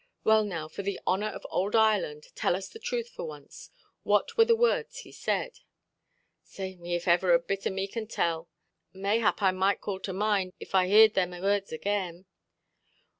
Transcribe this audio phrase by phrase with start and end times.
[0.23, 3.69] "Well, now, for the honour of old Ireland, tell us the truth for once.
[4.01, 5.59] What were the words he said"?
[6.41, 8.49] "Save me if evir a bit of me can tell.
[8.93, 12.25] Mayhap I might call to mind, if I heerʼd them words agin".